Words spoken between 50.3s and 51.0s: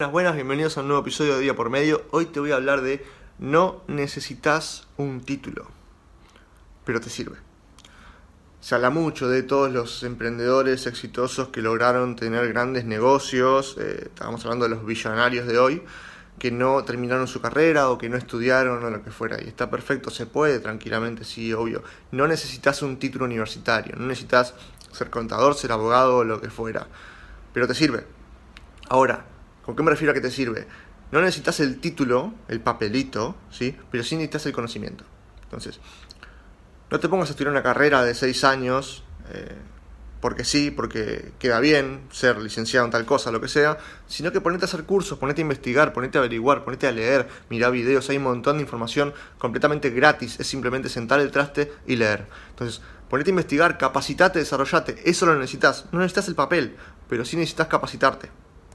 es simplemente